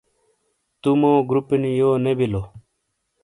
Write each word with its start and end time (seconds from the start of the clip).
تو 0.81 0.89
مو 0.99 1.11
گروپی 1.29 1.57
نی 1.61 1.71
یو 1.79 1.91
نی 2.03 2.13
بیلو 2.17 2.41